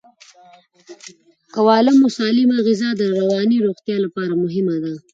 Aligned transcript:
د 0.87 1.35
کولمو 1.55 2.07
سالمه 2.17 2.57
غذا 2.67 2.89
د 2.97 3.01
رواني 3.15 3.57
روغتیا 3.67 3.97
لپاره 4.05 4.33
مهمه 4.43 4.75
ده. 4.83 4.93